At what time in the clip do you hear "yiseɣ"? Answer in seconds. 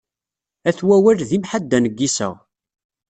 1.97-2.35